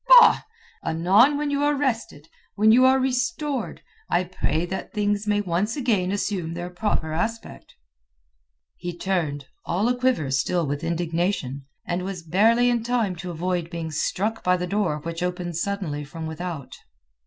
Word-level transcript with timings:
Bah! 0.07 0.41
Anon 0.83 1.37
when 1.37 1.51
you 1.51 1.61
are 1.63 1.75
rested, 1.75 2.27
when 2.55 2.71
you 2.71 2.85
are 2.85 2.97
restored, 2.99 3.83
I 4.09 4.23
pray 4.23 4.65
that 4.65 4.93
things 4.93 5.27
may 5.27 5.41
once 5.41 5.77
again 5.77 6.11
assume 6.11 6.55
their 6.55 6.71
proper 6.71 7.13
aspect." 7.13 7.75
He 8.77 8.97
turned, 8.97 9.45
all 9.63 9.87
aquiver 9.87 10.31
still 10.31 10.65
with 10.65 10.83
indignation, 10.83 11.67
and 11.85 12.01
was 12.03 12.23
barely 12.23 12.67
in 12.67 12.81
time 12.81 13.15
to 13.17 13.29
avoid 13.29 13.69
being 13.69 13.91
struck 13.91 14.43
by 14.43 14.57
the 14.57 14.65
door 14.65 14.97
which 15.01 15.21
opened 15.21 15.57
suddenly 15.57 16.03
from 16.03 16.25
without. 16.25 16.77